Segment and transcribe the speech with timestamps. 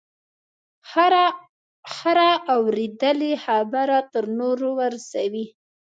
[1.97, 5.45] هره اورېدلې خبره تر نورو ورسوي.